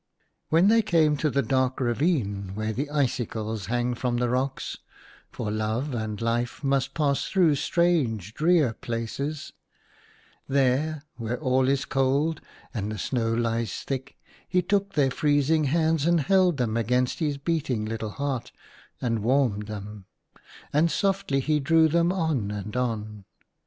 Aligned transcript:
When 0.49 0.67
they 0.67 0.81
came 0.81 1.15
to 1.17 1.29
the 1.29 1.43
dark 1.43 1.79
ravine 1.79 2.55
where 2.55 2.73
the 2.73 2.89
icicles 2.89 3.67
hang 3.67 3.93
from 3.93 4.17
the 4.17 4.29
rocks— 4.31 4.79
for 5.31 5.51
Love 5.51 5.93
and 5.93 6.19
Life 6.19 6.63
must 6.63 6.95
pass 6.95 7.25
through 7.27 7.53
strange 7.53 8.33
drear 8.33 8.73
places— 8.73 9.53
there, 10.57 11.03
where 11.17 11.39
all 11.39 11.69
is 11.69 11.85
cold, 11.85 12.41
and 12.73 12.91
the 12.91 12.97
snow 12.97 13.31
lies 13.31 13.71
thick, 13.83 14.17
he 14.49 14.63
took 14.63 14.93
their 14.93 15.11
freezing 15.11 15.65
hands 15.65 16.07
and 16.07 16.21
held 16.21 16.57
them 16.57 16.77
against 16.77 17.19
his 17.19 17.37
beating 17.37 17.85
little 17.85 18.09
heart, 18.09 18.51
and 19.01 19.19
warmed 19.19 19.67
them— 19.67 20.05
and 20.73 20.89
softly 20.89 21.39
he 21.39 21.59
drew 21.59 21.87
them 21.87 22.11
on 22.11 22.49
and 22.49 22.75
on. 22.75 23.25